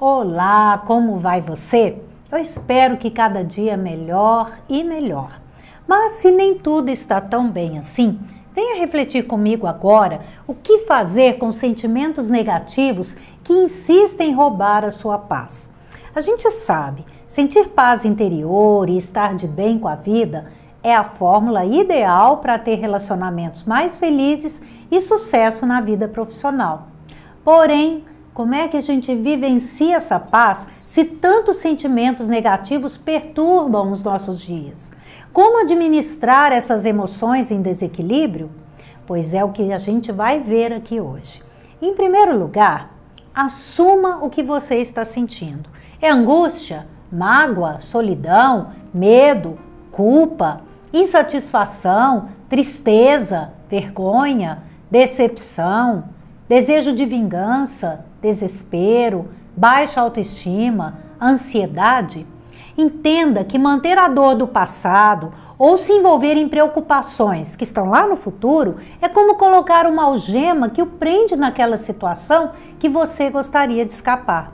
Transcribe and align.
Olá, 0.00 0.78
como 0.86 1.18
vai 1.18 1.40
você? 1.40 2.00
Eu 2.30 2.38
espero 2.38 2.96
que 2.96 3.10
cada 3.10 3.42
dia 3.42 3.76
melhor 3.76 4.52
e 4.68 4.84
melhor. 4.84 5.40
Mas 5.86 6.12
se 6.12 6.30
nem 6.30 6.56
tudo 6.56 6.90
está 6.90 7.20
tão 7.20 7.50
bem 7.50 7.78
assim, 7.78 8.20
venha 8.54 8.78
refletir 8.78 9.26
comigo 9.26 9.66
agora 9.66 10.20
o 10.46 10.54
que 10.54 10.80
fazer 10.80 11.38
com 11.38 11.52
sentimentos 11.52 12.28
negativos 12.28 13.16
que 13.44 13.52
insistem 13.52 14.30
em 14.30 14.34
roubar 14.34 14.84
a 14.84 14.90
sua 14.90 15.18
paz. 15.18 15.70
A 16.14 16.20
gente 16.20 16.50
sabe, 16.50 17.04
sentir 17.26 17.68
paz 17.68 18.04
interior 18.04 18.88
e 18.88 18.96
estar 18.96 19.34
de 19.34 19.46
bem 19.46 19.78
com 19.78 19.88
a 19.88 19.94
vida 19.94 20.50
é 20.82 20.94
a 20.94 21.04
fórmula 21.04 21.64
ideal 21.64 22.38
para 22.38 22.58
ter 22.58 22.76
relacionamentos 22.76 23.64
mais 23.64 23.98
felizes 23.98 24.62
e 24.90 25.00
sucesso 25.00 25.66
na 25.66 25.80
vida 25.80 26.08
profissional. 26.08 26.88
Porém, 27.44 28.04
como 28.32 28.54
é 28.54 28.68
que 28.68 28.76
a 28.76 28.80
gente 28.80 29.14
vivencia 29.14 29.96
essa 29.96 30.20
paz 30.20 30.68
se 30.86 31.04
tantos 31.04 31.56
sentimentos 31.56 32.28
negativos 32.28 32.96
perturbam 32.96 33.90
os 33.90 34.02
nossos 34.02 34.40
dias? 34.40 34.92
Como 35.32 35.60
administrar 35.60 36.52
essas 36.52 36.86
emoções 36.86 37.50
em 37.50 37.62
desequilíbrio? 37.62 38.50
Pois 39.06 39.34
é 39.34 39.44
o 39.44 39.52
que 39.52 39.72
a 39.72 39.78
gente 39.78 40.12
vai 40.12 40.40
ver 40.40 40.72
aqui 40.72 41.00
hoje. 41.00 41.42
Em 41.80 41.94
primeiro 41.94 42.38
lugar, 42.38 42.94
assuma 43.34 44.18
o 44.24 44.28
que 44.28 44.42
você 44.42 44.76
está 44.76 45.04
sentindo. 45.04 45.70
É 46.00 46.10
angústia, 46.10 46.86
mágoa, 47.10 47.80
solidão, 47.80 48.72
medo, 48.92 49.58
culpa, 49.90 50.60
insatisfação, 50.92 52.28
tristeza, 52.48 53.52
vergonha, 53.68 54.62
decepção, 54.90 56.04
desejo 56.48 56.92
de 56.92 57.04
vingança, 57.04 58.04
desespero, 58.20 59.28
baixa 59.56 60.00
autoestima, 60.00 60.98
ansiedade, 61.20 62.26
entenda 62.78 63.42
que 63.42 63.58
manter 63.58 63.98
a 63.98 64.06
dor 64.06 64.36
do 64.36 64.46
passado 64.46 65.32
ou 65.58 65.76
se 65.76 65.92
envolver 65.92 66.36
em 66.36 66.48
preocupações 66.48 67.56
que 67.56 67.64
estão 67.64 67.90
lá 67.90 68.06
no 68.06 68.14
futuro 68.14 68.76
é 69.02 69.08
como 69.08 69.34
colocar 69.34 69.84
uma 69.86 70.04
algema 70.04 70.70
que 70.70 70.80
o 70.80 70.86
prende 70.86 71.34
naquela 71.34 71.76
situação 71.76 72.52
que 72.78 72.88
você 72.88 73.28
gostaria 73.28 73.84
de 73.84 73.92
escapar. 73.92 74.52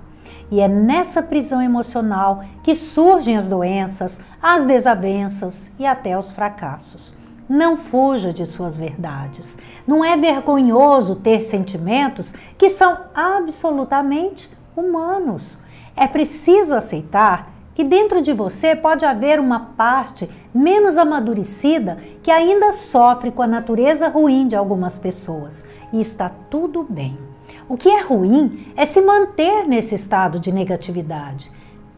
E 0.51 0.61
é 0.61 0.69
nessa 0.69 1.23
prisão 1.23 1.61
emocional 1.61 2.43
que 2.63 2.75
surgem 2.75 3.37
as 3.37 3.47
doenças, 3.47 4.19
as 4.43 4.65
desavenças 4.65 5.71
e 5.79 5.87
até 5.87 6.19
os 6.19 6.31
fracassos. 6.31 7.15
Não 7.47 7.77
fuja 7.77 8.33
de 8.33 8.47
suas 8.47 8.79
verdades. 8.79 9.59
Não 9.87 10.03
é 10.03 10.17
vergonhoso 10.17 11.17
ter 11.17 11.41
sentimentos 11.41 12.33
que 12.57 12.71
são 12.71 12.97
absolutamente 13.15 14.51
humanos. 14.75 15.63
É 15.95 16.07
preciso 16.07 16.75
aceitar 16.75 17.54
que 17.75 17.83
dentro 17.83 18.23
de 18.23 18.33
você 18.33 18.77
pode 18.77 19.05
haver 19.05 19.41
uma 19.41 19.61
parte 19.77 20.31
menos 20.55 20.97
amadurecida 20.97 21.99
que 22.23 22.31
ainda 22.31 22.73
sofre 22.75 23.31
com 23.31 23.43
a 23.43 23.47
natureza 23.47 24.09
ruim 24.09 24.47
de 24.47 24.55
algumas 24.55 24.97
pessoas. 24.97 25.67
E 25.93 26.01
está 26.01 26.31
tudo 26.49 26.87
bem. 26.89 27.19
O 27.69 27.77
que 27.77 27.89
é 27.89 28.01
ruim 28.01 28.73
é 28.77 28.87
se 28.87 29.01
manter 29.01 29.67
nesse 29.67 29.95
estado 29.95 30.39
de 30.39 30.53
negatividade. 30.53 31.51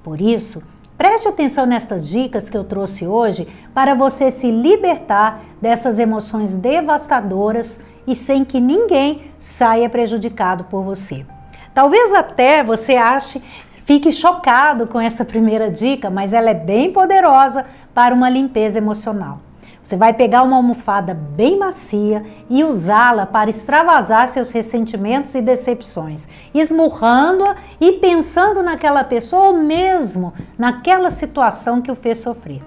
Por 0.03 0.21
isso, 0.21 0.63
Preste 0.97 1.29
atenção 1.29 1.67
nestas 1.67 2.09
dicas 2.09 2.49
que 2.49 2.57
eu 2.57 2.65
trouxe 2.65 3.07
hoje 3.07 3.47
para 3.75 3.95
você 3.95 4.31
se 4.31 4.51
libertar 4.51 5.43
dessas 5.61 5.99
emoções 5.99 6.55
devastadoras 6.55 7.81
e 8.07 8.17
sem 8.17 8.45
que 8.47 8.59
ninguém 8.59 9.31
saia 9.39 9.91
prejudicado 9.91 10.65
por 10.65 10.83
você. 10.83 11.27
Talvez 11.75 12.15
até 12.15 12.65
você 12.65 12.97
ache, 12.97 13.43
fique 13.87 14.13
chocado 14.13 14.89
com 14.89 15.01
essa 15.01 15.25
primeira 15.25 15.71
dica, 15.71 16.11
mas 16.11 16.33
ela 16.33 16.51
é 16.51 16.55
bem 16.55 16.93
poderosa 16.93 17.65
para 17.95 18.13
uma 18.13 18.29
limpeza 18.29 18.79
emocional. 18.79 19.39
Você 19.81 19.97
vai 19.97 20.13
pegar 20.13 20.43
uma 20.43 20.57
almofada 20.57 21.15
bem 21.15 21.57
macia 21.57 22.27
e 22.51 22.65
usá-la 22.65 23.25
para 23.25 23.49
extravasar 23.49 24.27
seus 24.27 24.51
ressentimentos 24.51 25.33
e 25.37 25.41
decepções, 25.41 26.29
esmurrando-a 26.53 27.55
e 27.81 27.93
pensando 27.93 28.61
naquela 28.61 29.05
pessoa 29.05 29.51
ou 29.51 29.57
mesmo 29.57 30.35
naquela 30.59 31.09
situação 31.13 31.81
que 31.81 31.91
o 31.91 31.95
fez 31.95 32.19
sofrer. 32.19 32.63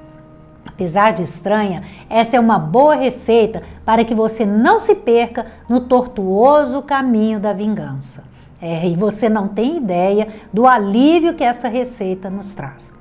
Apesar 0.66 1.12
de 1.12 1.24
estranha, 1.24 1.84
essa 2.10 2.38
é 2.38 2.40
uma 2.40 2.58
boa 2.58 2.96
receita 2.96 3.62
para 3.84 4.06
que 4.06 4.16
você 4.16 4.46
não 4.46 4.80
se 4.80 4.96
perca 4.96 5.48
no 5.68 5.82
tortuoso 5.82 6.82
caminho 6.82 7.42
da 7.42 7.52
vingança. 7.52 8.24
É, 8.62 8.88
e 8.88 8.96
você 8.96 9.30
não 9.30 9.48
tem 9.48 9.78
ideia 9.78 10.28
do 10.52 10.68
alívio 10.68 11.34
que 11.34 11.44
essa 11.44 11.68
receita 11.68 12.30
nos 12.30 12.54
traz. 12.54 12.94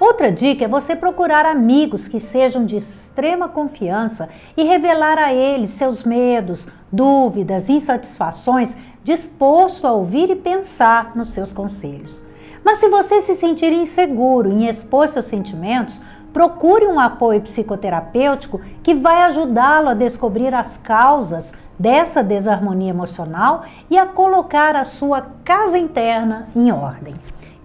Outra 0.00 0.32
dica 0.32 0.64
é 0.64 0.68
você 0.68 0.96
procurar 0.96 1.46
amigos 1.46 2.08
que 2.08 2.18
sejam 2.18 2.64
de 2.64 2.76
extrema 2.76 3.48
confiança 3.48 4.28
e 4.56 4.64
revelar 4.64 5.18
a 5.18 5.32
eles 5.32 5.70
seus 5.70 6.02
medos, 6.02 6.66
dúvidas, 6.90 7.68
insatisfações, 7.68 8.76
disposto 9.04 9.86
a 9.86 9.92
ouvir 9.92 10.30
e 10.30 10.34
pensar 10.34 11.12
nos 11.14 11.30
seus 11.30 11.52
conselhos. 11.52 12.22
Mas 12.64 12.78
se 12.78 12.88
você 12.88 13.20
se 13.20 13.34
sentir 13.34 13.72
inseguro 13.72 14.50
em 14.50 14.66
expor 14.66 15.08
seus 15.08 15.26
sentimentos, 15.26 16.00
procure 16.32 16.86
um 16.86 16.98
apoio 16.98 17.40
psicoterapêutico 17.40 18.60
que 18.82 18.94
vai 18.94 19.22
ajudá-lo 19.22 19.88
a 19.88 19.94
descobrir 19.94 20.54
as 20.54 20.76
causas 20.78 21.52
dessa 21.78 22.22
desarmonia 22.22 22.90
emocional 22.90 23.64
e 23.90 23.98
a 23.98 24.06
colocar 24.06 24.76
a 24.76 24.84
sua 24.84 25.26
casa 25.44 25.78
interna 25.78 26.48
em 26.54 26.70
ordem. 26.72 27.14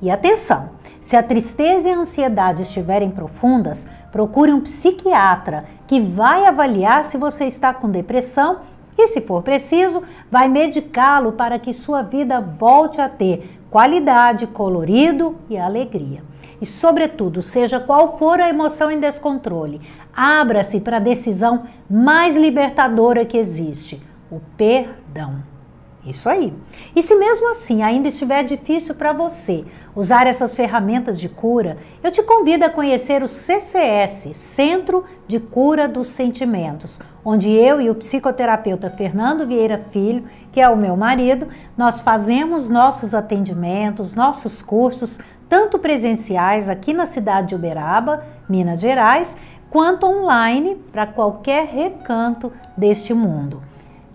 E 0.01 0.09
atenção! 0.11 0.69
Se 1.01 1.15
a 1.15 1.23
tristeza 1.23 1.87
e 1.87 1.91
a 1.93 1.97
ansiedade 1.97 2.63
estiverem 2.63 3.09
profundas, 3.09 3.87
procure 4.11 4.51
um 4.51 4.59
psiquiatra 4.59 5.65
que 5.87 6.01
vai 6.01 6.45
avaliar 6.45 7.05
se 7.05 7.17
você 7.17 7.45
está 7.45 7.73
com 7.73 7.89
depressão 7.89 8.57
e, 8.97 9.07
se 9.07 9.21
for 9.21 9.41
preciso, 9.41 10.03
vai 10.29 10.49
medicá-lo 10.49 11.31
para 11.31 11.59
que 11.59 11.73
sua 11.73 12.01
vida 12.01 12.41
volte 12.41 12.99
a 12.99 13.07
ter 13.07 13.57
qualidade, 13.69 14.47
colorido 14.47 15.37
e 15.49 15.57
alegria. 15.57 16.21
E, 16.61 16.65
sobretudo, 16.65 17.41
seja 17.41 17.79
qual 17.79 18.17
for 18.17 18.39
a 18.39 18.49
emoção 18.49 18.89
em 18.89 18.99
descontrole, 18.99 19.81
abra-se 20.15 20.79
para 20.79 20.97
a 20.97 21.01
decisão 21.01 21.63
mais 21.89 22.35
libertadora 22.35 23.25
que 23.25 23.37
existe: 23.37 24.01
o 24.31 24.39
perdão. 24.57 25.43
Isso 26.07 26.29
aí. 26.29 26.53
E 26.95 27.03
se 27.03 27.13
mesmo 27.15 27.51
assim 27.51 27.83
ainda 27.83 28.07
estiver 28.07 28.41
difícil 28.41 28.95
para 28.95 29.11
você 29.11 29.65
usar 29.93 30.25
essas 30.25 30.55
ferramentas 30.55 31.19
de 31.19 31.27
cura, 31.27 31.77
eu 32.01 32.09
te 32.09 32.23
convido 32.23 32.63
a 32.63 32.69
conhecer 32.69 33.21
o 33.21 33.27
CCS, 33.27 34.29
Centro 34.33 35.03
de 35.27 35.37
Cura 35.37 35.85
dos 35.85 36.07
Sentimentos, 36.07 37.01
onde 37.25 37.51
eu 37.51 37.81
e 37.81 37.89
o 37.89 37.95
psicoterapeuta 37.95 38.89
Fernando 38.89 39.45
Vieira 39.45 39.79
Filho, 39.91 40.23
que 40.53 40.61
é 40.61 40.69
o 40.69 40.77
meu 40.77 40.95
marido, 40.95 41.49
nós 41.77 41.99
fazemos 41.99 42.69
nossos 42.69 43.13
atendimentos, 43.13 44.15
nossos 44.15 44.61
cursos, 44.61 45.19
tanto 45.49 45.79
presenciais 45.79 46.69
aqui 46.69 46.93
na 46.93 47.05
cidade 47.05 47.49
de 47.49 47.55
Uberaba, 47.55 48.23
Minas 48.47 48.79
Gerais, 48.79 49.37
quanto 49.69 50.05
online 50.05 50.75
para 50.91 51.05
qualquer 51.05 51.67
recanto 51.67 52.51
deste 52.75 53.13
mundo. 53.13 53.61